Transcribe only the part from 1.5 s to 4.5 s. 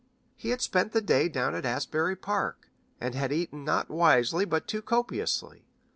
at Asbury Park, and had eaten not wisely